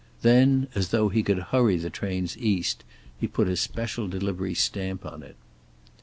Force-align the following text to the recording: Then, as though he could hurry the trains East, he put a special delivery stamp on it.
Then, 0.23 0.67
as 0.73 0.89
though 0.89 1.09
he 1.09 1.21
could 1.21 1.37
hurry 1.37 1.77
the 1.77 1.91
trains 1.91 2.35
East, 2.39 2.83
he 3.19 3.27
put 3.27 3.47
a 3.47 3.55
special 3.55 4.07
delivery 4.07 4.55
stamp 4.55 5.05
on 5.05 5.21
it. 5.21 5.35